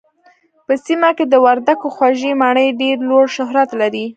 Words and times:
په 0.65 0.73
سيمه 0.85 1.09
کې 1.17 1.25
د 1.27 1.35
وردګو 1.45 1.87
خوږې 1.95 2.31
مڼې 2.41 2.67
ډېر 2.81 2.97
لوړ 3.09 3.25
شهرت 3.35 3.69
لري 3.81 4.05